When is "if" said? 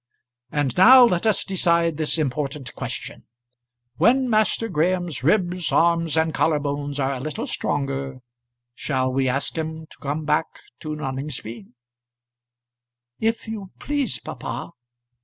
13.19-13.47